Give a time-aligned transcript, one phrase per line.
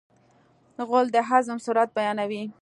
[0.87, 2.43] غول د هضم سرعت بیانوي.